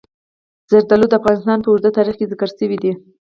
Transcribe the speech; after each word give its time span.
زردالو 0.69 1.05
د 1.09 1.13
افغانستان 1.19 1.57
په 1.61 1.67
اوږده 1.69 1.89
تاریخ 1.97 2.15
کې 2.17 2.29
ذکر 2.31 2.49
شوي 2.59 2.77
دي. 2.83 2.91